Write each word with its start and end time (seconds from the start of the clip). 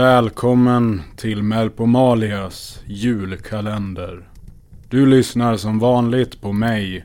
Välkommen 0.00 1.02
till 1.16 1.42
Melpomalias 1.42 2.82
julkalender. 2.86 4.28
Du 4.88 5.06
lyssnar 5.06 5.56
som 5.56 5.78
vanligt 5.78 6.40
på 6.40 6.52
mig, 6.52 7.04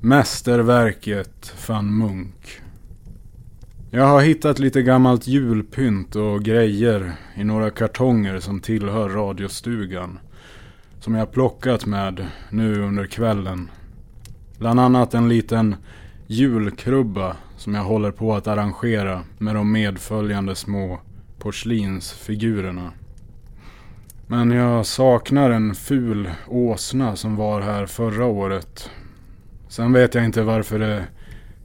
Mästerverket 0.00 1.54
van 1.68 1.98
Munk. 1.98 2.60
Jag 3.90 4.04
har 4.04 4.20
hittat 4.20 4.58
lite 4.58 4.82
gammalt 4.82 5.26
julpynt 5.26 6.16
och 6.16 6.42
grejer 6.42 7.12
i 7.34 7.44
några 7.44 7.70
kartonger 7.70 8.40
som 8.40 8.60
tillhör 8.60 9.08
radiostugan. 9.08 10.18
Som 11.00 11.14
jag 11.14 11.32
plockat 11.32 11.86
med 11.86 12.26
nu 12.50 12.82
under 12.82 13.06
kvällen. 13.06 13.70
Bland 14.58 14.80
annat 14.80 15.14
en 15.14 15.28
liten 15.28 15.76
julkrubba 16.26 17.36
som 17.56 17.74
jag 17.74 17.84
håller 17.84 18.10
på 18.10 18.34
att 18.34 18.46
arrangera 18.46 19.22
med 19.38 19.54
de 19.54 19.72
medföljande 19.72 20.54
små 20.54 21.00
porslinsfigurerna. 21.40 22.92
Men 24.26 24.50
jag 24.50 24.86
saknar 24.86 25.50
en 25.50 25.74
ful 25.74 26.30
åsna 26.48 27.16
som 27.16 27.36
var 27.36 27.60
här 27.60 27.86
förra 27.86 28.26
året. 28.26 28.90
Sen 29.68 29.92
vet 29.92 30.14
jag 30.14 30.24
inte 30.24 30.42
varför 30.42 30.78
det 30.78 31.06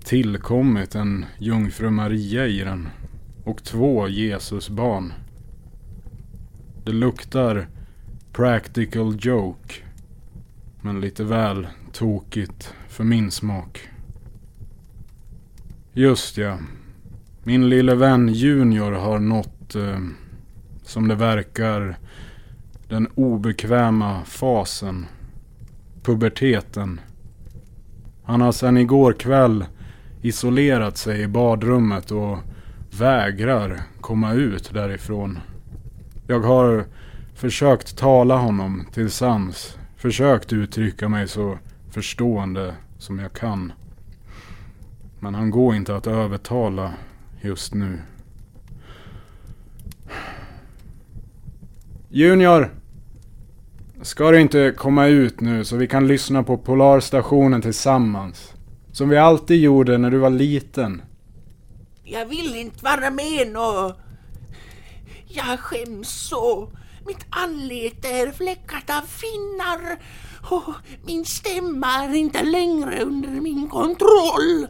tillkommit 0.03 0.95
en 0.95 1.25
jungfru 1.37 1.89
Maria 1.89 2.47
i 2.47 2.59
den. 2.59 2.89
Och 3.43 3.63
två 3.63 4.07
Jesusbarn. 4.07 5.13
Det 6.83 6.91
luktar 6.91 7.67
practical 8.33 9.17
joke. 9.19 9.73
Men 10.81 11.01
lite 11.01 11.23
väl 11.23 11.67
tokigt 11.91 12.73
för 12.87 13.03
min 13.03 13.31
smak. 13.31 13.89
Just 15.93 16.37
ja. 16.37 16.57
Min 17.43 17.69
lille 17.69 17.95
vän 17.95 18.33
Junior 18.33 18.91
har 18.91 19.19
nått, 19.19 19.54
Eh, 19.75 19.99
som 20.83 21.07
det 21.07 21.15
verkar, 21.15 21.97
den 22.87 23.07
obekväma 23.15 24.23
fasen. 24.25 25.05
Puberteten. 26.03 26.99
Han 28.23 28.41
har 28.41 28.51
sedan 28.51 28.77
igår 28.77 29.13
kväll 29.13 29.65
isolerat 30.21 30.97
sig 30.97 31.21
i 31.21 31.27
badrummet 31.27 32.11
och 32.11 32.37
vägrar 32.99 33.81
komma 34.01 34.33
ut 34.33 34.73
därifrån. 34.73 35.39
Jag 36.27 36.39
har 36.39 36.85
försökt 37.35 37.97
tala 37.97 38.37
honom 38.37 38.85
till 38.93 39.11
sans. 39.11 39.77
Försökt 39.97 40.53
uttrycka 40.53 41.09
mig 41.09 41.27
så 41.27 41.57
förstående 41.91 42.75
som 42.97 43.19
jag 43.19 43.33
kan. 43.33 43.73
Men 45.19 45.35
han 45.35 45.49
går 45.51 45.75
inte 45.75 45.95
att 45.95 46.07
övertala 46.07 46.93
just 47.41 47.73
nu. 47.73 47.99
Junior! 52.17 52.69
Ska 54.01 54.31
du 54.31 54.41
inte 54.41 54.73
komma 54.77 55.07
ut 55.07 55.39
nu 55.39 55.65
så 55.65 55.75
vi 55.75 55.87
kan 55.87 56.07
lyssna 56.07 56.43
på 56.43 56.57
Polarstationen 56.57 57.61
tillsammans? 57.61 58.53
Som 58.91 59.09
vi 59.09 59.17
alltid 59.17 59.61
gjorde 59.61 59.97
när 59.97 60.11
du 60.11 60.17
var 60.17 60.29
liten. 60.29 61.01
Jag 62.03 62.25
vill 62.25 62.55
inte 62.55 62.83
vara 62.83 63.11
med 63.11 63.51
nå. 63.53 63.95
Jag 65.27 65.59
skäms 65.59 66.27
så. 66.29 66.71
Mitt 67.07 67.25
anlete 67.29 68.07
är 68.07 68.31
fläckat 68.31 68.89
av 68.89 69.01
finnar 69.07 69.97
och 70.49 70.73
min 71.05 71.25
stämma 71.25 71.87
är 71.87 72.15
inte 72.15 72.43
längre 72.43 73.01
under 73.01 73.41
min 73.41 73.69
kontroll. 73.69 74.67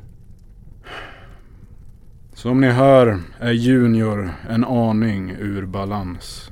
Som 2.34 2.62
ni 2.62 2.68
hör 2.68 3.20
är 3.40 3.52
Junior 3.52 4.32
en 4.50 4.66
aning 4.66 5.32
ur 5.32 5.66
balans. 5.66 6.52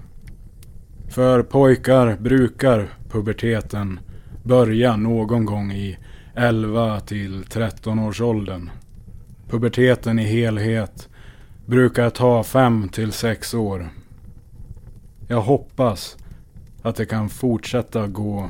För 1.13 1.43
pojkar 1.43 2.17
brukar 2.17 2.89
puberteten 3.09 3.99
börja 4.43 4.95
någon 4.95 5.45
gång 5.45 5.71
i 5.71 5.97
11 6.35 6.99
till 6.99 7.43
13 7.43 7.99
års 7.99 8.21
åldern. 8.21 8.69
Puberteten 9.49 10.19
i 10.19 10.23
helhet 10.23 11.09
brukar 11.65 12.09
ta 12.09 12.43
5 12.43 12.89
till 12.89 13.11
6 13.11 13.53
år. 13.53 13.89
Jag 15.27 15.41
hoppas 15.41 16.17
att 16.81 16.95
det 16.95 17.05
kan 17.05 17.29
fortsätta 17.29 18.07
gå 18.07 18.49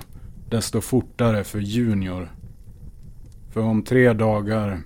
desto 0.50 0.82
fortare 0.82 1.44
för 1.44 1.60
Junior. 1.60 2.32
För 3.52 3.62
om 3.62 3.84
tre 3.84 4.14
dagar 4.14 4.82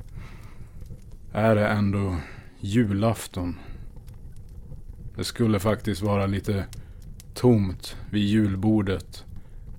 är 1.34 1.56
det 1.56 1.68
ändå 1.68 2.16
julafton. 2.60 3.56
Det 5.16 5.24
skulle 5.24 5.60
faktiskt 5.60 6.02
vara 6.02 6.26
lite 6.26 6.66
tomt 7.38 7.96
vid 8.10 8.24
julbordet 8.24 9.26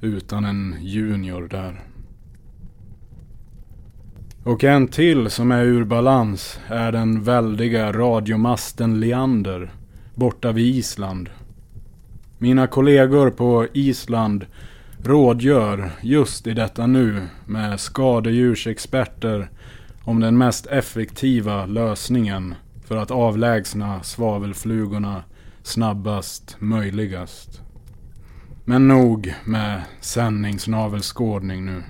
utan 0.00 0.44
en 0.44 0.76
junior 0.80 1.48
där. 1.48 1.80
Och 4.44 4.64
en 4.64 4.88
till 4.88 5.30
som 5.30 5.52
är 5.52 5.64
ur 5.64 5.84
balans 5.84 6.60
är 6.68 6.92
den 6.92 7.22
väldiga 7.22 7.92
radiomasten 7.92 9.00
Leander 9.00 9.70
borta 10.14 10.52
vid 10.52 10.76
Island. 10.76 11.30
Mina 12.38 12.66
kollegor 12.66 13.30
på 13.30 13.66
Island 13.72 14.47
rådgör 15.02 15.91
just 16.02 16.47
i 16.47 16.54
detta 16.54 16.86
nu 16.86 17.22
med 17.47 17.80
skadedjursexperter 17.80 19.50
om 20.04 20.20
den 20.20 20.38
mest 20.38 20.66
effektiva 20.66 21.66
lösningen 21.66 22.54
för 22.84 22.97
att 22.97 23.10
avlägsna 23.10 24.02
svavelflugorna 24.02 25.22
snabbast 25.68 26.56
möjligast. 26.58 27.62
Men 28.64 28.88
nog 28.88 29.34
med 29.44 29.82
sändningsnavelskådning 30.00 31.64
nu. 31.64 31.82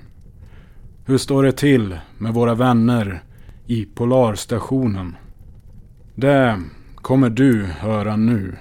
Hur 1.05 1.17
står 1.17 1.43
det 1.43 1.51
till 1.51 1.99
med 2.17 2.33
våra 2.33 2.55
vänner 2.55 3.23
i 3.67 3.85
Polarstationen? 3.85 5.15
Det 6.15 6.61
kommer 6.95 7.29
du 7.29 7.65
höra 7.65 8.15
nu. 8.15 8.55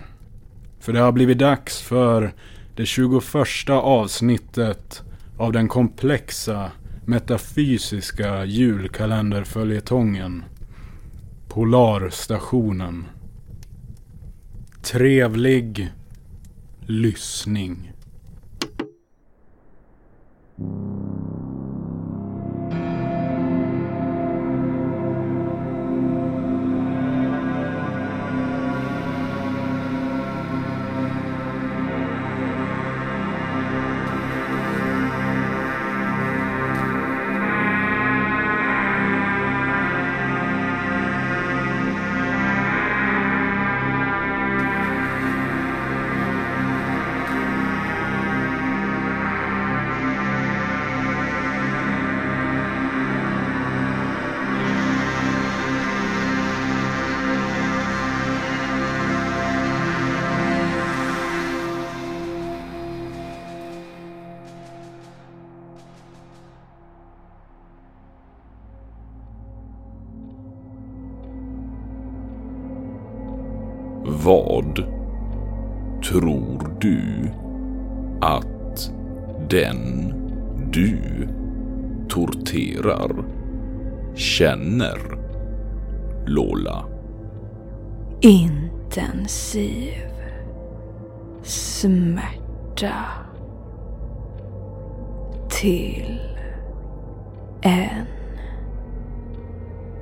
För 0.80 0.92
det 0.92 1.00
har 1.00 1.12
blivit 1.12 1.38
dags 1.38 1.80
för 1.80 2.32
det 2.76 2.86
21 2.86 3.24
avsnittet 3.70 5.02
av 5.38 5.52
den 5.52 5.68
komplexa 5.68 6.70
metafysiska 7.04 8.44
julkalenderföljetongen 8.44 10.44
Polarstationen. 11.48 13.04
Trevlig 14.82 15.92
lyssning. 16.86 17.92
Vad 74.28 74.84
tror 76.08 76.76
du 76.80 77.30
att 78.20 78.92
den 79.50 80.12
du 80.72 80.98
torterar 82.08 83.24
känner, 84.14 84.98
Lola? 86.26 86.84
Intensiv 88.20 89.92
smärta 91.42 92.94
till 95.48 96.20
en 97.62 98.06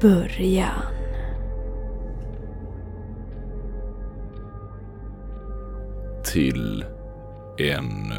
början. 0.01 0.96
Till 6.37 6.85
en 7.59 8.13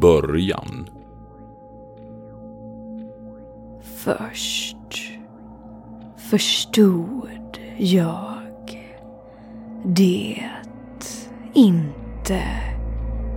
början. 0.00 0.88
Först 3.82 4.76
förstod 6.16 7.58
jag 7.78 8.42
det 9.84 10.44
inte 11.54 12.42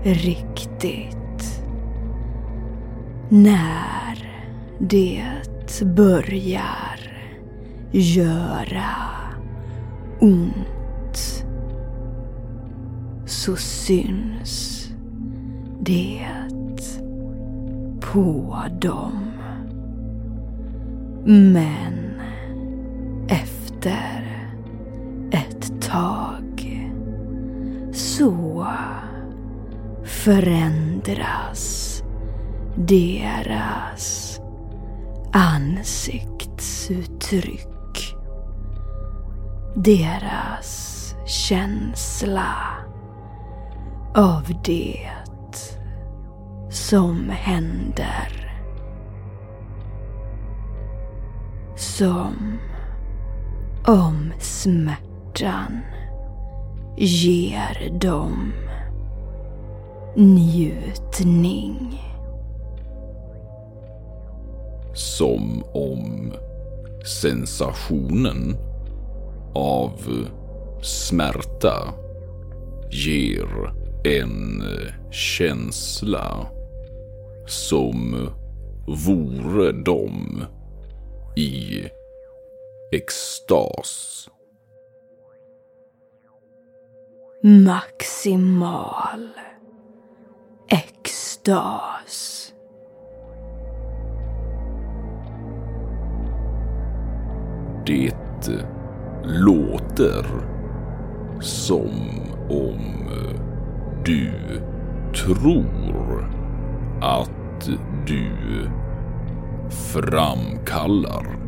riktigt. 0.03 1.63
När 3.29 4.31
det 4.79 5.23
börjar 5.85 6.99
göra 7.91 8.95
ont 10.19 10.78
så 13.39 13.55
syns 13.55 14.85
det 15.79 16.27
på 18.01 18.57
dem. 18.81 19.31
Men 21.25 22.21
efter 23.27 24.27
ett 25.31 25.81
tag 25.81 26.85
så 27.93 28.67
förändras 30.03 32.03
deras 32.75 34.39
ansiktsuttryck. 35.33 38.15
Deras 39.75 41.15
känsla 41.25 42.79
av 44.15 44.43
det 44.63 45.09
som 46.69 47.29
händer. 47.29 48.55
Som 51.75 52.59
om 53.87 54.33
smärtan 54.39 55.79
ger 56.97 57.99
dem 58.01 58.53
njutning. 60.15 62.01
Som 64.93 65.63
om 65.73 66.33
sensationen 67.21 68.55
av 69.55 69.91
smärta 70.81 71.93
ger 72.91 73.78
en 74.09 74.63
känsla 75.11 76.47
som 77.47 78.29
vore 78.87 79.71
de 79.71 80.43
i 81.35 81.83
extas. 82.91 84.29
Maximal 87.43 89.29
extas. 90.69 92.53
Det 97.85 98.15
låter 99.23 100.25
som 101.41 101.91
om 102.49 103.09
du 104.05 104.31
tror 105.13 106.29
att 107.01 107.69
du 108.07 108.31
framkallar 109.69 111.39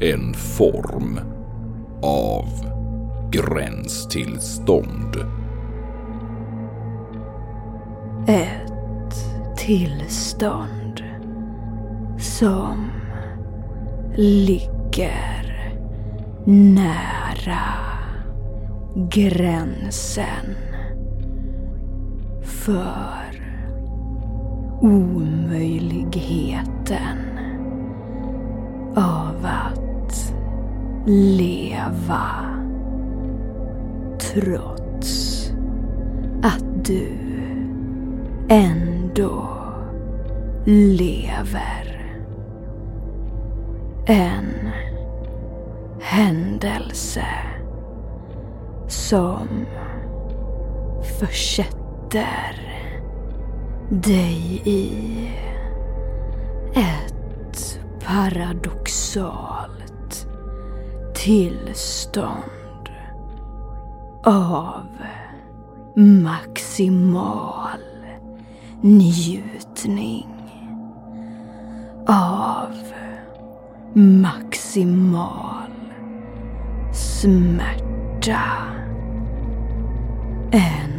en 0.00 0.34
form 0.34 1.20
av 2.02 2.46
gränstillstånd. 3.30 5.16
Ett 8.28 9.56
tillstånd 9.56 11.02
som 12.18 12.90
ligger 14.16 15.44
nära 16.46 17.64
gränsen 19.10 20.73
för 22.64 23.42
omöjligheten 24.80 27.18
av 28.96 29.46
att 29.46 30.34
leva 31.06 32.30
trots 34.18 35.50
att 36.42 36.84
du 36.84 37.08
ändå 38.48 39.48
lever. 40.64 42.14
En 44.06 44.70
händelse 46.00 47.26
som 48.88 49.48
försätter 51.18 51.83
dig 53.88 54.62
i 54.64 54.90
ett 56.74 57.80
paradoxalt 58.06 59.74
tillstånd 61.14 62.88
av 64.24 64.86
maximal 65.94 67.80
njutning 68.80 70.28
av 72.06 72.70
maximal 73.94 75.70
smärta. 76.92 78.42
En 80.52 80.93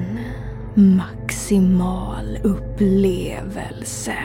maximal 0.75 2.37
upplevelse. 2.43 4.17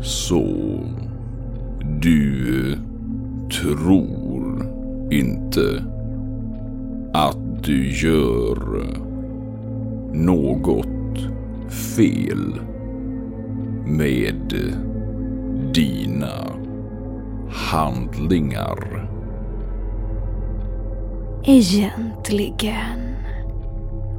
Så 0.00 0.44
du 2.00 2.76
tror 3.62 4.66
inte 5.10 5.84
att 7.12 7.64
du 7.64 7.90
gör 7.90 8.86
något 10.12 11.18
fel 11.70 12.60
med 13.86 14.54
dina 15.74 16.46
handlingar. 17.50 19.07
Egentligen 21.50 23.16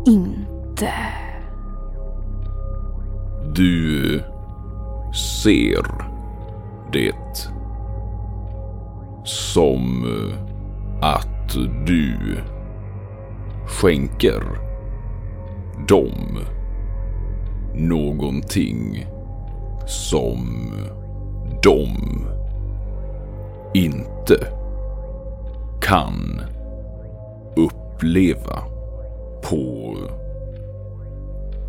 inte. 0.08 0.94
Du 3.56 4.24
ser 5.14 5.86
det 6.92 7.50
som 9.24 10.06
att 11.02 11.54
du 11.88 12.38
skänker 13.68 14.44
dem 15.88 16.40
någonting 17.74 19.06
som 19.86 20.72
de 21.64 21.90
inte 23.74 24.48
kan 25.82 26.42
uppleva 28.00 28.64
på 29.44 29.98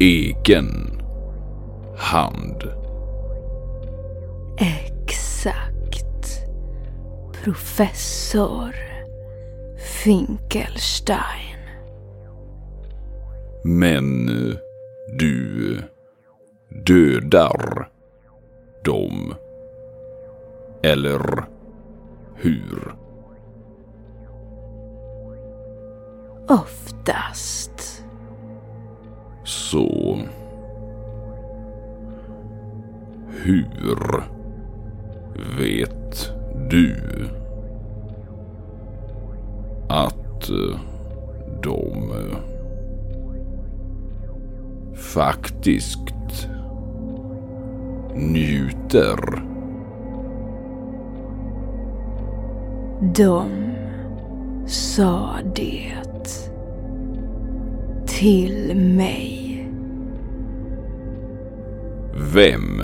egen 0.00 1.00
hand. 1.96 2.62
Exakt. 4.58 6.46
Professor 7.44 8.74
Finkelstein. 10.04 11.58
Men 13.64 14.26
du 15.18 15.78
dödar 16.86 17.88
dem. 18.84 19.34
Eller 20.82 21.44
hur? 22.36 22.94
Oftast. 26.50 28.04
Så... 29.44 30.18
Hur 33.44 34.24
vet 35.58 36.32
du 36.70 36.96
att 39.88 40.50
eh, 40.50 40.80
de 41.62 42.10
eh, 42.10 42.36
faktiskt 44.94 46.48
njuter? 48.14 49.42
De 53.14 53.46
sa 54.66 55.38
det 55.54 55.99
till 58.20 58.76
mig. 58.76 59.66
Vem? 62.34 62.82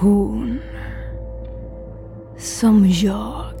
Hon 0.00 0.58
som 2.38 2.86
jag 2.88 3.54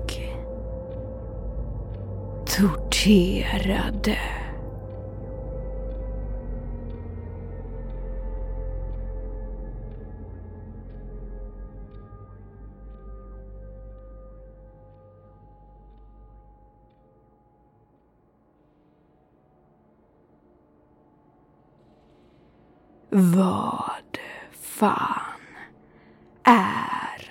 torterade. 2.46 4.18
Vad 23.12 24.18
fan 24.52 25.40
är 26.42 27.30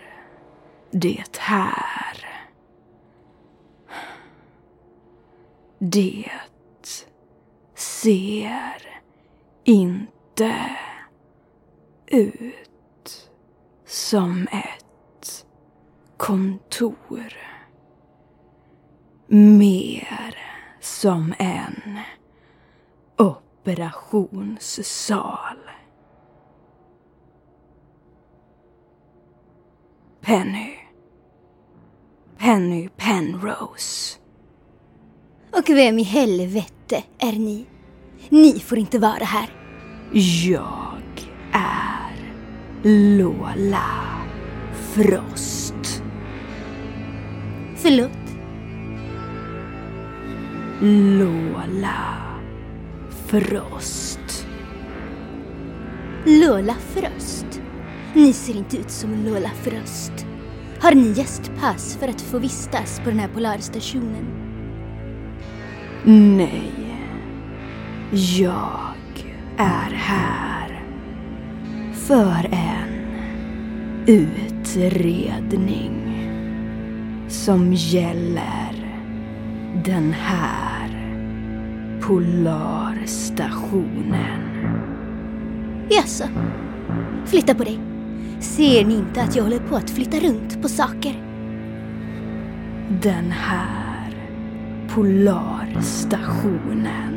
det 0.92 1.38
här? 1.38 2.26
Det 5.80 6.32
ser 7.76 9.02
inte 9.64 10.76
ut 12.08 13.30
som 13.86 14.48
ett 14.52 15.46
kontor. 16.18 17.34
Mer 19.28 20.38
som 20.80 21.34
en 21.40 22.00
operationssal. 23.18 25.69
Penny. 30.30 30.78
Penny 32.38 32.90
Penrose. 32.98 34.18
Och 35.52 35.70
vem 35.70 36.00
i 36.00 36.04
helvete 36.04 37.04
är 37.20 37.32
ni? 37.32 37.66
Ni 38.30 38.60
får 38.60 38.78
inte 38.78 39.00
vara 39.00 39.24
här. 39.24 39.50
Jag 40.52 41.02
är 41.54 42.34
Lola 43.18 43.92
Frost. 44.74 46.04
Förlåt? 47.76 48.12
Lola 51.20 52.18
Frost. 53.28 54.48
Lola 56.26 56.76
Frost? 56.76 57.62
Ni 58.14 58.34
ser 58.34 58.58
inte 58.58 58.78
ut 58.78 58.92
som 58.92 59.26
Lola 59.26 59.50
Frost. 59.50 60.12
Har 60.80 60.96
ni 60.96 61.12
gästpass 61.12 61.98
för 62.00 62.08
att 62.08 62.22
få 62.22 62.40
vistas 62.40 63.02
på 63.04 63.10
den 63.10 63.20
här 63.20 63.28
polarstationen? 63.28 64.26
Nej. 66.06 66.72
Jag 68.12 68.96
är 69.58 69.92
här 69.94 70.84
för 71.94 72.50
en 72.52 73.06
utredning 74.08 75.96
som 77.28 77.74
gäller 77.74 79.00
den 79.86 80.14
här 80.14 80.90
polarstationen. 82.02 84.42
Jaså? 85.90 86.24
Flytta 87.26 87.56
på 87.56 87.64
dig. 87.64 87.89
Ser 88.40 88.86
ni 88.86 88.94
inte 88.94 89.22
att 89.22 89.36
jag 89.36 89.44
håller 89.44 89.60
på 89.60 89.76
att 89.76 89.90
flytta 89.90 90.20
runt 90.20 90.62
på 90.62 90.70
saker? 90.70 91.14
Den 93.02 93.32
här 93.32 94.14
polarstationen 94.90 97.16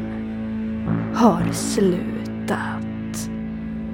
har 1.15 1.53
slutat 1.53 3.31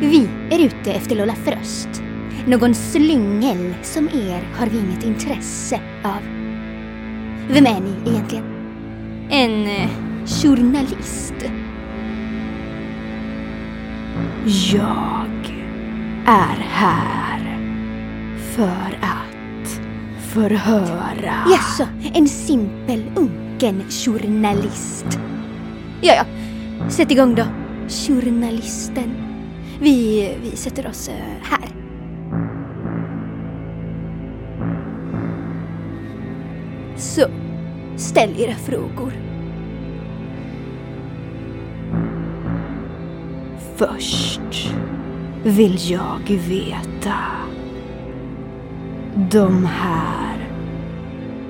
Vi 0.00 0.28
är 0.50 0.66
ute 0.66 0.92
efter 0.92 1.16
Lola 1.16 1.34
Fröst. 1.34 2.02
Någon 2.46 2.74
slyngel 2.74 3.74
som 3.82 4.04
er 4.04 4.48
har 4.54 4.66
vi 4.66 4.78
inget 4.78 5.04
intresse 5.04 5.80
av. 6.04 6.22
Vem 7.48 7.66
är 7.66 7.80
ni 7.80 8.10
egentligen? 8.10 8.44
En 9.30 9.66
eh, 9.66 9.90
journalist? 10.26 11.34
Jag 14.72 15.33
är 16.26 16.66
här 16.68 17.58
för 18.56 18.98
att 19.00 19.80
förhöra. 20.32 21.34
Jaså, 21.50 21.86
en 22.14 22.28
simpel 22.28 23.02
unken 23.16 23.82
journalist. 23.90 25.06
Ja, 26.00 26.14
ja. 26.14 26.24
Sätt 26.90 27.10
igång 27.10 27.34
då, 27.34 27.44
journalisten. 27.88 29.14
Vi, 29.80 30.30
vi 30.42 30.56
sätter 30.56 30.86
oss 30.86 31.08
eh, 31.08 31.14
här. 31.42 31.68
Så, 36.96 37.26
ställ 37.96 38.40
era 38.40 38.54
frågor. 38.54 39.12
Först 43.76 44.74
vill 45.44 45.90
jag 45.90 46.20
veta. 46.48 47.14
De 49.30 49.64
här 49.64 50.48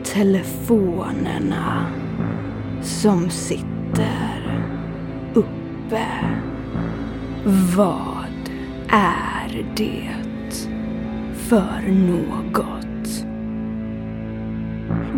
telefonerna 0.04 1.86
som 2.82 3.30
sitter 3.30 4.66
uppe. 5.34 6.06
Vad 7.76 8.50
är 8.88 9.66
det 9.76 10.10
för 11.34 11.88
något? 11.88 13.24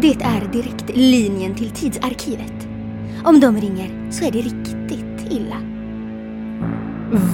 Det 0.00 0.22
är 0.22 0.52
direktlinjen 0.52 1.54
till 1.54 1.70
tidsarkivet. 1.70 2.68
Om 3.24 3.40
de 3.40 3.56
ringer 3.56 4.10
så 4.10 4.24
är 4.24 4.30
det 4.32 4.38
riktigt 4.38 5.32
illa. 5.32 5.56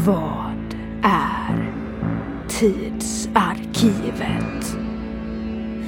Vad 0.06 0.41
är 1.02 1.72
tidsarkivet? 2.48 4.76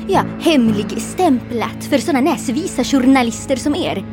Ja, 0.08 0.22
hemligstämplat 0.40 1.84
för 1.84 1.98
såna 1.98 2.20
näsvisa 2.20 2.84
journalister 2.84 3.56
som 3.56 3.74
er. 3.74 4.04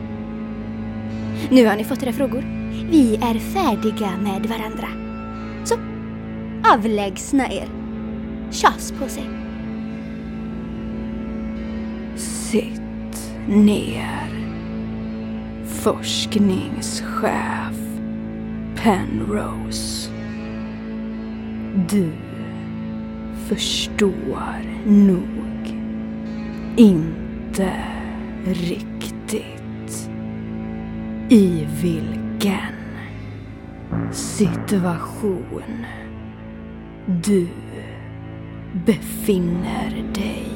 Nu 1.49 1.65
har 1.65 1.75
ni 1.75 1.83
fått 1.83 2.03
era 2.03 2.13
frågor. 2.13 2.43
Vi 2.91 3.15
är 3.15 3.39
färdiga 3.39 4.11
med 4.23 4.45
varandra. 4.45 4.87
Så, 5.63 5.75
avlägsna 6.73 7.51
er. 7.51 7.67
Tjas 8.51 8.93
på 8.99 9.07
sig. 9.07 9.29
Sitt 12.15 12.81
ner. 13.47 14.29
Forskningschef 15.65 17.75
Penrose. 18.75 20.00
Du 21.91 22.11
förstår 23.47 24.61
nog 24.85 25.75
inte 26.77 27.71
riktigt 28.45 30.09
i 31.29 31.67
vilken 31.81 32.75
situation 34.11 35.85
du 37.05 37.47
befinner 38.85 40.13
dig 40.13 40.47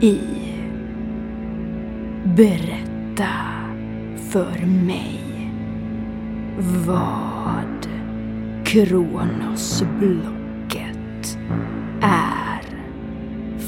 i. 0.00 0.20
Berätta 2.24 3.32
för 4.30 4.66
mig 4.66 5.20
vad 6.86 7.88
Kronos 8.64 9.80
Kronosblocket 9.80 10.35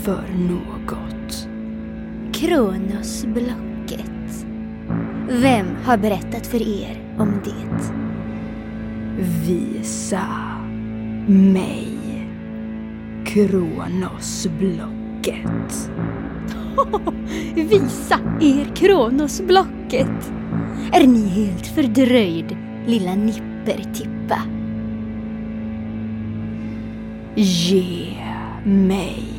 för 0.02 0.24
något. 0.48 1.48
Kronosblocket. 2.32 4.46
Vem 5.28 5.66
har 5.84 5.96
berättat 5.96 6.46
för 6.46 6.82
er 6.82 7.02
om 7.18 7.32
det? 7.44 7.92
Visa 9.46 10.26
mig 11.26 11.88
Kronosblocket. 13.26 15.90
Visa 17.54 18.18
er 18.40 18.74
Kronosblocket! 18.74 20.32
Är 20.92 21.06
ni 21.06 21.28
helt 21.28 21.66
fördröjd, 21.66 22.56
lilla 22.86 23.14
nippertippa? 23.14 24.42
Ge 27.34 28.14
mig 28.64 29.37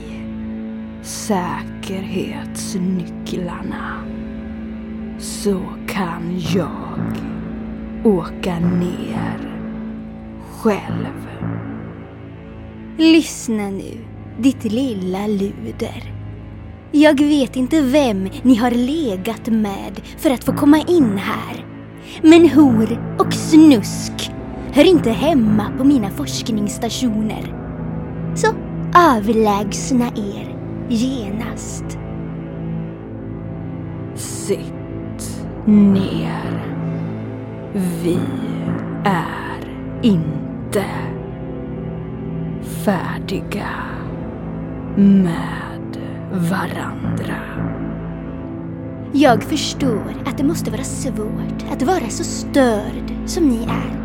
säkerhetsnycklarna 1.30 4.04
så 5.20 5.62
kan 5.88 6.42
jag 6.54 7.13
åka 8.04 8.60
ner 8.60 9.56
själv. 10.52 11.28
Lyssna 12.98 13.70
nu, 13.70 13.98
ditt 14.39 14.63
lilla 14.63 15.28
luder. 15.28 16.13
Jag 16.92 17.20
vet 17.20 17.56
inte 17.56 17.82
vem 17.82 18.30
ni 18.44 18.56
har 18.56 18.72
legat 18.72 19.48
med 19.48 20.02
för 20.18 20.30
att 20.30 20.44
få 20.44 20.54
komma 20.54 20.80
in 20.88 21.18
här. 21.18 21.65
Men 22.22 22.50
hor 22.50 23.15
och 23.20 23.34
snusk 23.34 24.32
hör 24.74 24.84
inte 24.84 25.12
hemma 25.12 25.72
på 25.78 25.84
mina 25.84 26.10
forskningsstationer. 26.10 27.56
Så 28.36 28.48
avlägsna 28.94 30.08
er 30.08 30.59
genast. 30.89 31.97
Sitt 34.15 35.45
ner. 35.65 36.65
Vi 37.73 38.19
är 39.06 39.73
inte 40.02 40.86
färdiga 42.62 43.69
med 44.95 45.97
varandra. 46.32 47.36
Jag 49.12 49.43
förstår 49.43 50.13
att 50.25 50.38
det 50.38 50.43
måste 50.43 50.71
vara 50.71 50.84
svårt 50.84 51.65
att 51.71 51.82
vara 51.82 52.10
så 52.10 52.23
störd 52.23 53.13
som 53.25 53.43
ni 53.43 53.63
är. 53.63 53.98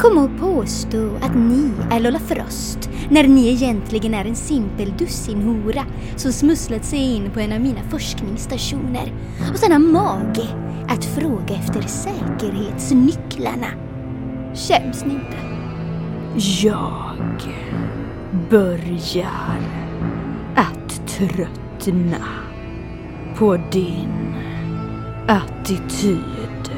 Kom 0.00 0.18
och 0.18 0.40
påstå 0.40 1.10
att 1.22 1.34
ni 1.34 1.70
är 1.90 2.00
Lola 2.00 2.18
Frost 2.18 2.90
när 3.10 3.28
ni 3.28 3.48
egentligen 3.48 4.14
är 4.14 4.24
en 4.24 4.36
simpel 4.36 4.92
dussinhora 4.98 5.84
som 6.16 6.32
smusslat 6.32 6.84
sig 6.84 6.98
in 6.98 7.30
på 7.30 7.40
en 7.40 7.52
av 7.52 7.60
mina 7.60 7.80
forskningsstationer 7.90 9.12
och 9.52 9.58
sen 9.58 9.72
har 9.72 9.78
mage 9.78 10.48
att 10.88 11.04
fråga 11.04 11.54
efter 11.54 11.82
säkerhetsnycklarna. 11.82 13.66
Skäms 14.54 15.04
ni 15.04 15.14
inte? 15.14 15.36
Jag 16.66 17.16
börjar 18.50 19.60
att 20.54 21.08
tröttna 21.08 22.26
på 23.36 23.56
din 23.56 24.34
attityd, 25.28 26.70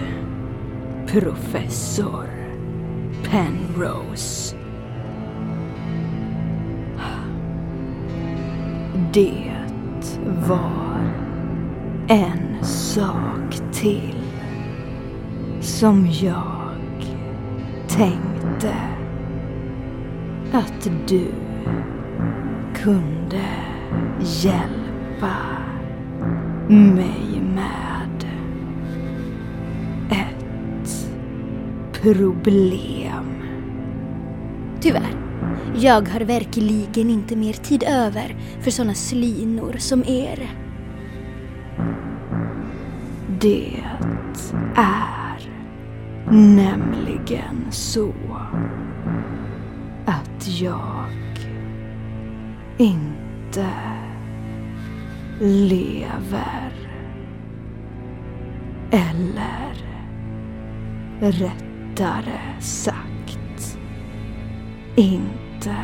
professor 1.07 2.38
Penrose. 3.31 4.57
Det 9.13 9.53
var 10.49 11.01
en 12.09 12.65
sak 12.65 13.61
till 13.73 14.15
som 15.61 16.07
jag 16.11 16.75
tänkte 17.89 18.75
att 20.53 20.91
du 21.09 21.27
kunde 22.75 23.45
hjälpa 24.21 25.37
mig 26.69 27.43
med. 27.55 28.25
Ett 30.11 31.11
problem. 32.03 32.98
Tyvärr. 34.81 35.29
Jag 35.77 36.09
har 36.09 36.21
verkligen 36.21 37.11
inte 37.11 37.37
mer 37.37 37.53
tid 37.53 37.83
över 37.83 38.37
för 38.61 38.71
såna 38.71 38.95
slinor 38.95 39.75
som 39.79 40.05
er. 40.07 40.51
Det 43.41 43.85
är 44.77 45.51
nämligen 46.31 47.67
så 47.71 48.13
att 50.07 50.49
jag 50.61 51.07
inte 52.79 53.69
lever. 55.41 56.73
Eller 58.91 59.75
rättare 61.21 62.61
sagt 62.61 63.08
inte 64.99 65.77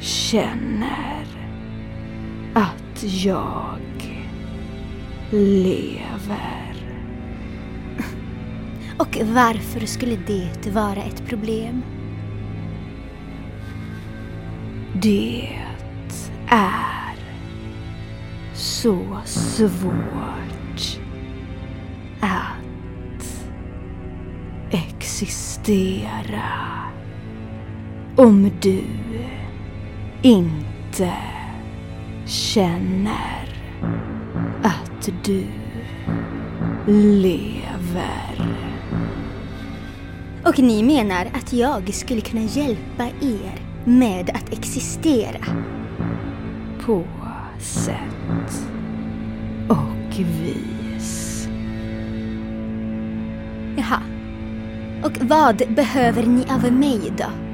känner 0.00 1.26
att 2.54 3.02
jag 3.02 3.80
lever. 5.30 6.74
Och 8.98 9.18
varför 9.22 9.86
skulle 9.86 10.16
det 10.26 10.70
vara 10.70 11.02
ett 11.02 11.26
problem? 11.26 11.82
Det 14.94 15.48
är 16.48 17.16
så 18.54 19.18
svårt 19.24 20.98
att 22.20 23.46
existera 24.70 26.79
om 28.20 28.50
du 28.60 28.82
inte 30.22 31.12
känner 32.26 33.48
att 34.62 35.10
du 35.24 35.44
lever. 36.86 38.56
Och 40.44 40.58
ni 40.58 40.82
menar 40.82 41.26
att 41.34 41.52
jag 41.52 41.94
skulle 41.94 42.20
kunna 42.20 42.42
hjälpa 42.42 43.04
er 43.20 43.60
med 43.84 44.30
att 44.30 44.52
existera? 44.52 45.44
På 46.86 47.04
sätt 47.58 48.66
och 49.68 50.18
vis. 50.18 51.48
Och 55.04 55.18
vad 55.20 55.62
behöver 55.68 56.22
ni 56.26 56.44
av 56.50 56.72
mig 56.72 57.12
då? 57.18 57.49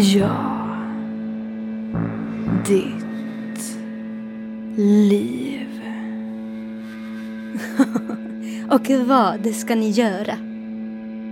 Ja, 0.00 0.66
ditt 2.66 3.76
liv. 4.76 5.82
Och 8.70 8.90
vad 8.90 9.54
ska 9.54 9.74
ni 9.74 9.90
göra? 9.90 10.34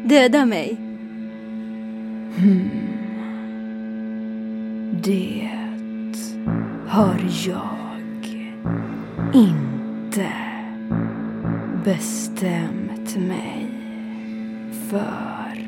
Döda 0.05 0.47
mig? 0.47 0.77
Hmm. 2.37 2.71
Det 5.03 5.51
har 6.89 7.21
jag 7.47 7.79
inte 9.35 10.33
bestämt 11.85 13.17
mig 13.17 13.69
för 14.91 15.59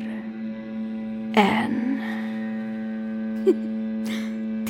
än. 1.35 1.79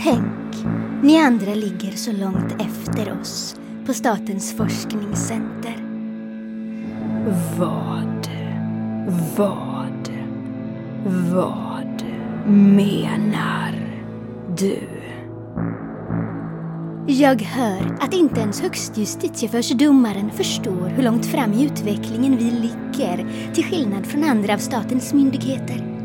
Tänk, 0.03 0.65
ni 1.03 1.17
andra 1.17 1.53
ligger 1.53 1.91
så 1.91 2.11
långt 2.11 2.61
efter 2.61 3.19
oss 3.21 3.59
på 3.85 3.93
Statens 3.93 4.53
forskningscenter. 4.53 5.75
Vad, 7.57 8.29
vad, 9.37 10.09
vad 11.31 12.03
menar 12.47 13.99
du? 14.57 14.79
Jag 17.07 17.41
hör 17.41 17.97
att 17.99 18.13
inte 18.13 18.39
ens 18.39 18.61
högstjustitieförsdomaren 18.61 20.31
förstår 20.31 20.89
hur 20.95 21.03
långt 21.03 21.25
fram 21.25 21.53
i 21.53 21.65
utvecklingen 21.65 22.37
vi 22.37 22.51
ligger 22.51 23.25
till 23.53 23.63
skillnad 23.63 24.05
från 24.05 24.23
andra 24.23 24.53
av 24.53 24.57
statens 24.57 25.13
myndigheter. 25.13 25.98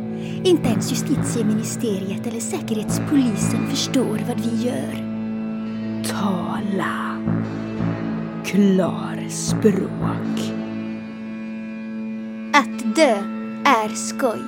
Inte 0.46 0.68
ens 0.68 0.90
justitieministeriet 0.92 2.26
eller 2.26 2.40
säkerhetspolisen 2.40 3.66
förstår 3.70 4.20
vad 4.28 4.40
vi 4.40 4.66
gör. 4.66 5.14
Tala 6.04 7.18
klarspråk. 8.44 9.72
Att 12.52 12.96
dö 12.96 13.22
är 13.64 13.88
skoj. 13.88 14.42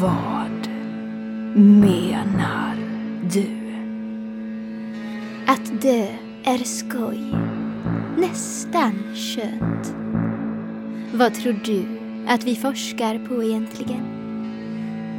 Vad 0.00 0.68
menar 1.56 2.76
du? 3.32 3.48
Att 5.46 5.82
dö 5.82 6.06
är 6.44 6.64
skoj. 6.64 7.20
Nästan 8.16 8.92
skönt. 9.14 9.94
Vad 11.12 11.34
tror 11.34 11.60
du 11.64 11.93
att 12.26 12.44
vi 12.44 12.56
forskar 12.56 13.18
på 13.28 13.42
egentligen? 13.42 14.04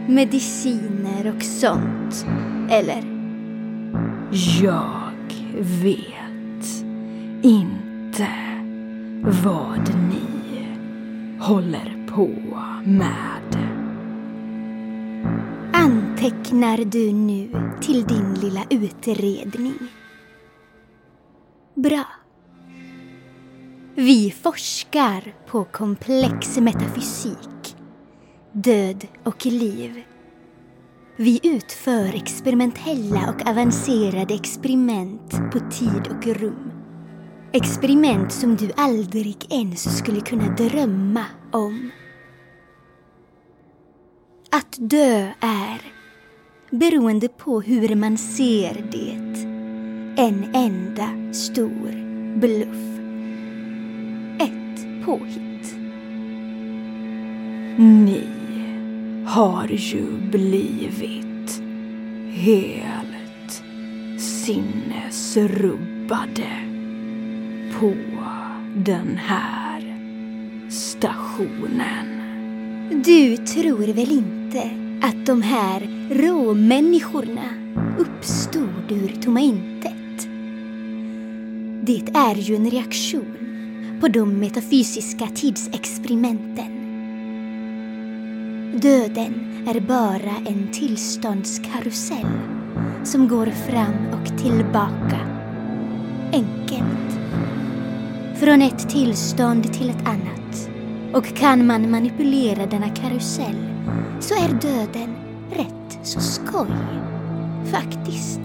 Mediciner 0.09 1.33
och 1.35 1.43
sånt, 1.43 2.25
eller? 2.69 3.03
Jag 4.61 5.11
vet 5.83 6.85
inte 7.41 8.27
vad 9.43 9.95
ni 10.09 10.67
håller 11.39 12.07
på 12.07 12.29
med. 12.85 13.35
Antecknar 15.73 16.77
du 16.77 17.13
nu 17.13 17.49
till 17.81 18.03
din 18.03 18.33
lilla 18.33 18.63
utredning? 18.69 19.77
Bra. 21.73 22.05
Vi 23.97 24.31
forskar 24.31 25.34
på 25.47 25.63
komplex 25.63 26.58
metafysik, 26.58 27.75
död 28.51 29.08
och 29.23 29.45
liv. 29.45 30.03
Vi 31.17 31.39
utför 31.43 32.15
experimentella 32.15 33.29
och 33.29 33.49
avancerade 33.49 34.34
experiment 34.34 35.31
på 35.51 35.60
tid 35.60 36.08
och 36.10 36.27
rum. 36.27 36.71
Experiment 37.51 38.34
som 38.34 38.55
du 38.55 38.71
aldrig 38.75 39.53
ens 39.53 39.97
skulle 39.97 40.21
kunna 40.21 40.55
drömma 40.55 41.25
om. 41.51 41.91
Att 44.51 44.75
dö 44.77 45.31
är, 45.39 45.81
beroende 46.71 47.27
på 47.27 47.62
hur 47.62 47.95
man 47.95 48.17
ser 48.17 48.88
det, 48.91 49.15
en 50.21 50.55
enda 50.55 51.34
stor 51.34 51.91
bluff. 52.39 53.04
Påhitt. 55.05 55.75
Ni 57.77 58.23
har 59.25 59.67
ju 59.69 60.03
blivit 60.31 61.61
helt 62.31 63.63
sinnesrubbade 64.21 66.47
på 67.79 67.93
den 68.75 69.17
här 69.17 69.97
stationen. 70.69 72.21
Du 73.05 73.37
tror 73.37 73.93
väl 73.93 74.11
inte 74.11 74.69
att 75.01 75.25
de 75.25 75.41
här 75.41 76.07
råmänniskorna 76.11 77.49
uppstod 77.97 78.91
ur 78.91 79.21
tomma 79.21 79.39
intet? 79.39 80.27
Det 81.81 82.01
är 82.13 82.35
ju 82.35 82.55
en 82.55 82.69
reaktion 82.69 83.54
på 84.01 84.08
de 84.08 84.39
metafysiska 84.39 85.27
tidsexperimenten. 85.36 86.71
Döden 88.81 89.65
är 89.67 89.79
bara 89.79 90.36
en 90.47 90.71
tillståndskarusell 90.71 92.39
som 93.03 93.27
går 93.27 93.45
fram 93.45 94.08
och 94.12 94.38
tillbaka. 94.38 95.19
Enkelt. 96.31 97.19
Från 98.36 98.62
ett 98.62 98.89
tillstånd 98.89 99.73
till 99.73 99.89
ett 99.89 100.08
annat. 100.08 100.69
Och 101.13 101.38
kan 101.38 101.65
man 101.65 101.91
manipulera 101.91 102.65
denna 102.65 102.89
karusell 102.89 103.65
så 104.19 104.34
är 104.34 104.49
döden 104.62 105.15
rätt 105.51 105.99
så 106.03 106.19
skoj. 106.19 106.75
Faktiskt. 107.71 108.41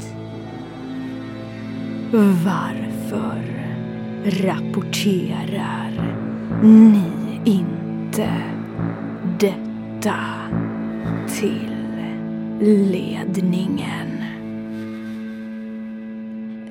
Varför 2.45 3.60
rapporterar 4.25 6.17
ni 6.63 7.41
inte 7.45 8.29
detta 9.39 10.15
till 11.29 11.71
ledningen? 12.61 14.09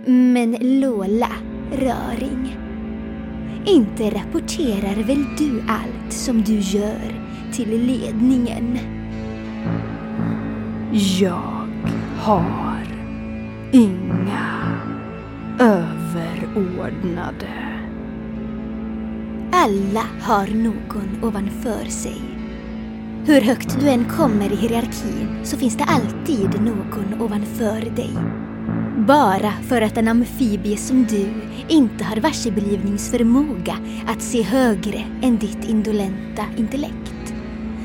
Men 0.06 0.58
Lola 0.62 1.32
Röring, 1.72 2.58
inte 3.66 4.10
rapporterar 4.10 5.04
väl 5.04 5.26
du 5.38 5.62
allt 5.68 6.14
som 6.14 6.42
du 6.42 6.60
gör 6.60 7.22
till 7.52 7.70
ledningen? 7.70 8.78
Jag 11.20 11.68
har 12.18 12.84
inga 13.72 14.80
oordnade. 16.56 17.48
Alla 19.52 20.04
har 20.22 20.48
någon 20.48 21.24
ovanför 21.24 21.86
sig. 21.86 22.22
Hur 23.26 23.42
högt 23.42 23.80
du 23.80 23.90
än 23.90 24.06
kommer 24.06 24.54
i 24.54 24.56
hierarkin 24.56 25.40
så 25.44 25.58
finns 25.58 25.78
det 25.78 25.84
alltid 25.84 26.62
någon 26.62 27.22
ovanför 27.22 27.96
dig. 27.96 28.12
Bara 29.08 29.52
för 29.52 29.82
att 29.82 29.98
en 29.98 30.08
amfibie 30.08 30.78
som 30.78 31.06
du 31.06 31.28
inte 31.68 32.04
har 32.04 32.18
varseblivningsförmåga 32.18 33.76
att 34.08 34.22
se 34.22 34.42
högre 34.42 35.04
än 35.22 35.38
ditt 35.38 35.70
indolenta 35.70 36.46
intellekt 36.58 37.34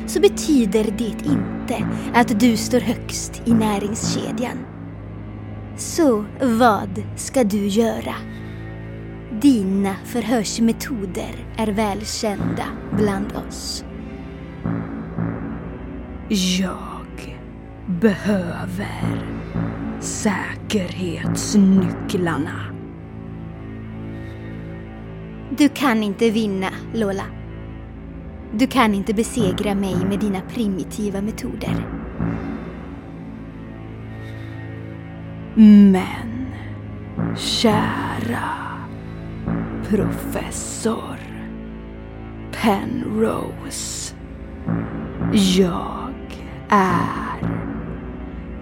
så 0.06 0.20
betyder 0.20 0.84
det 0.98 1.26
inte 1.26 1.88
att 2.14 2.40
du 2.40 2.56
står 2.56 2.80
högst 2.80 3.42
i 3.44 3.52
näringskedjan. 3.52 4.58
Så 5.76 6.24
vad 6.40 7.02
ska 7.16 7.44
du 7.44 7.66
göra? 7.66 8.14
Dina 9.44 9.94
förhörsmetoder 10.04 11.46
är 11.56 11.66
välkända 11.66 12.64
bland 12.96 13.32
oss. 13.48 13.84
Jag 16.58 17.38
behöver 17.86 19.26
säkerhetsnycklarna. 20.00 22.60
Du 25.58 25.68
kan 25.68 26.02
inte 26.02 26.30
vinna, 26.30 26.68
Lola. 26.94 27.24
Du 28.52 28.66
kan 28.66 28.94
inte 28.94 29.14
besegra 29.14 29.74
mig 29.74 29.96
med 30.08 30.20
dina 30.20 30.40
primitiva 30.40 31.22
metoder. 31.22 31.86
Men, 35.54 36.46
kära 37.36 38.73
professor. 39.88 41.18
Penrose. 42.52 44.14
Jag 45.32 46.14
är 46.68 47.54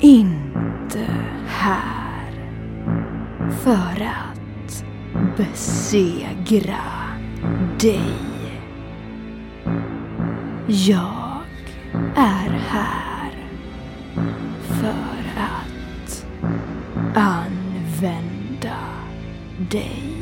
inte 0.01 1.07
här 1.47 2.33
för 3.51 4.03
att 4.03 4.85
besegra 5.37 6.85
dig. 7.81 8.15
Jag 10.67 11.41
är 12.17 12.51
här 12.69 13.33
för 14.63 15.25
att 15.37 16.27
använda 17.15 18.77
dig. 19.71 20.22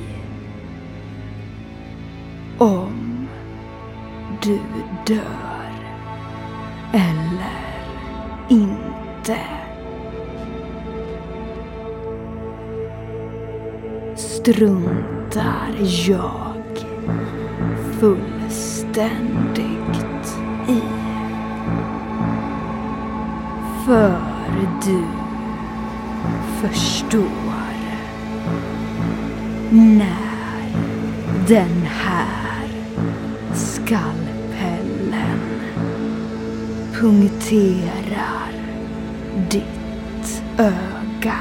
Om 2.60 3.28
du 4.42 4.58
dör 5.06 5.70
eller 6.92 7.84
inte. 8.48 9.38
Struntar 14.16 15.74
jag 16.08 16.62
fullständigt 18.00 19.06
i. 20.68 20.80
För 23.86 24.20
du 24.84 25.04
förstår 26.60 27.50
när 29.70 30.30
den 31.48 31.82
här 31.82 32.39
skalpellen 33.90 35.40
punkterar 36.94 38.52
ditt 39.50 40.42
öga 40.58 41.40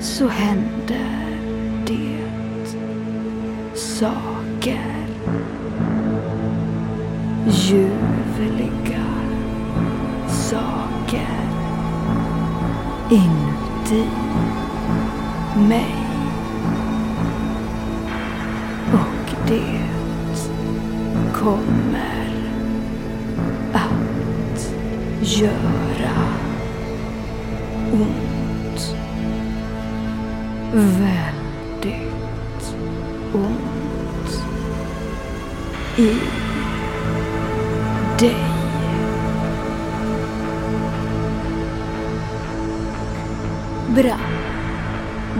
så 0.00 0.28
händer 0.28 1.38
det 1.86 2.30
saker. 3.74 5.06
Ljuvliga 7.46 9.06
saker 10.28 11.48
inuti 13.10 14.04
mig. 15.68 15.96
Och 18.92 19.48
det 19.48 19.95
kommer 21.46 22.30
att 23.72 24.72
göra 25.20 26.16
ont. 27.92 28.96
Väldigt 30.72 32.74
ont. 33.34 34.42
I 35.96 36.10
dig. 38.18 38.36
Bra. 43.94 44.18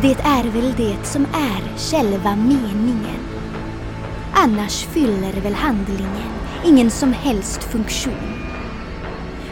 Det 0.03 0.17
är 0.25 0.45
väl 0.45 0.75
det 0.77 1.07
som 1.07 1.25
är 1.25 1.79
själva 1.79 2.37
meningen. 2.37 3.36
Annars 4.47 4.85
fyller 4.85 5.41
väl 5.41 5.55
handlingen 5.55 6.33
ingen 6.65 6.91
som 6.91 7.13
helst 7.13 7.65
funktion. 7.65 8.43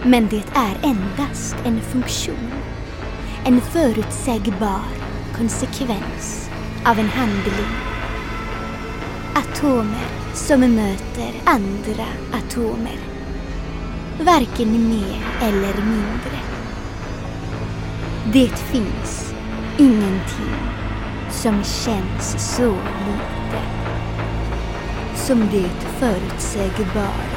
Men 0.04 0.28
det 0.28 0.44
är 0.54 0.76
endast 0.82 1.56
en 1.64 1.80
funktion. 1.80 2.50
En 3.44 3.60
förutsägbar 3.60 4.84
konsekvens 5.36 6.50
av 6.84 6.98
en 6.98 7.08
handling. 7.08 7.74
Atomer 9.34 10.08
som 10.34 10.60
möter 10.60 11.32
andra 11.44 12.06
atomer. 12.32 12.98
Varken 14.20 14.88
mer 14.88 15.24
eller 15.42 15.74
mindre. 15.84 16.38
Det 18.32 18.58
finns 18.58 19.34
ingenting 19.78 20.56
som 21.30 21.64
känns 21.64 22.56
så 22.56 22.70
likt 22.70 23.33
som 25.26 25.40
det 25.40 25.70
förutsägbara. 25.98 27.33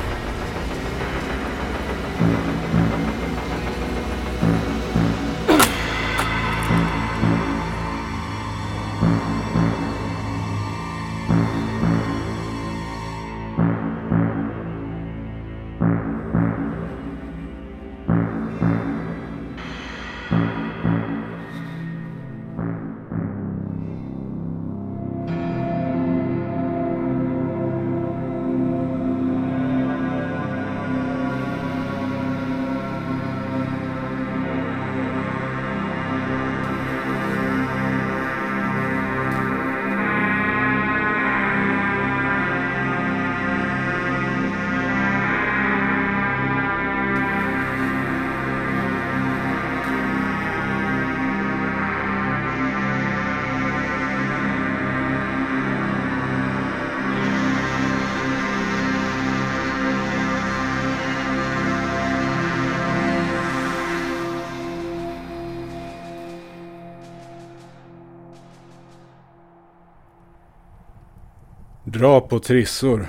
Bra 72.08 72.22
på 72.22 72.40
trissor. 72.40 73.08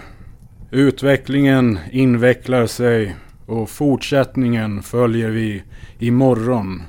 Utvecklingen 0.70 1.78
invecklar 1.90 2.66
sig 2.66 3.16
och 3.46 3.70
fortsättningen 3.70 4.82
följer 4.82 5.30
vi 5.30 5.62
imorgon. 5.98 6.82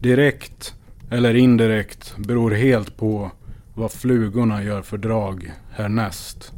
Direkt 0.00 0.74
eller 1.10 1.34
indirekt 1.34 2.16
beror 2.16 2.50
helt 2.50 2.96
på 2.96 3.30
vad 3.74 3.92
flugorna 3.92 4.62
gör 4.62 4.82
för 4.82 4.98
drag 4.98 5.52
härnäst. 5.70 6.52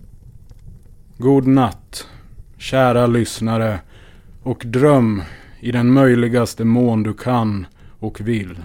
God 1.18 1.46
natt, 1.46 2.06
kära 2.58 3.06
lyssnare 3.06 3.80
och 4.42 4.62
dröm 4.66 5.22
i 5.60 5.72
den 5.72 5.92
möjligaste 5.92 6.64
mån 6.64 7.02
du 7.02 7.14
kan 7.14 7.66
och 7.98 8.20
vill. 8.20 8.56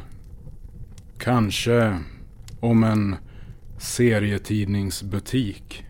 Kanske 1.18 1.98
om 2.60 2.84
en 2.84 3.16
serietidningsbutik. 3.78 5.85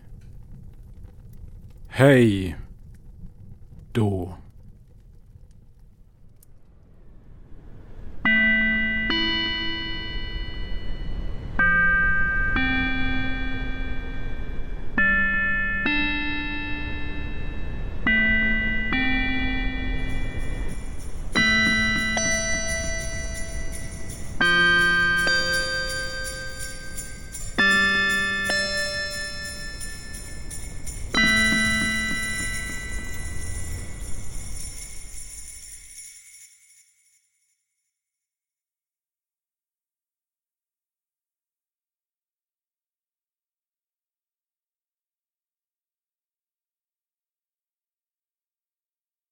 Hej 1.98 2.56
då. 3.94 4.34